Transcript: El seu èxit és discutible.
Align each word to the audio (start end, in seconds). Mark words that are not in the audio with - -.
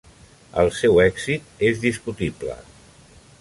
El 0.61 0.71
seu 0.77 0.97
èxit 1.03 1.61
és 1.69 1.83
discutible. 1.85 2.57